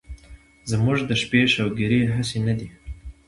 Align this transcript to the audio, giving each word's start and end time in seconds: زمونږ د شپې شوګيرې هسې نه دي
زمونږ 0.71 0.99
د 1.09 1.11
شپې 1.21 1.41
شوګيرې 1.53 2.01
هسې 2.15 2.39
نه 2.47 2.53
دي 2.59 2.67